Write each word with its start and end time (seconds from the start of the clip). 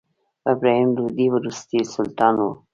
ابراهیم 0.51 0.89
لودي 0.97 1.27
وروستی 1.31 1.79
سلطان 1.93 2.35
و. 2.43 2.47